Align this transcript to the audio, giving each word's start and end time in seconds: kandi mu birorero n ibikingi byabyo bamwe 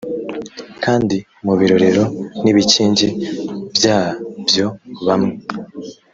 kandi 0.83 1.17
mu 1.45 1.53
birorero 1.59 2.03
n 2.43 2.45
ibikingi 2.51 3.07
byabyo 3.75 4.67
bamwe 5.05 5.33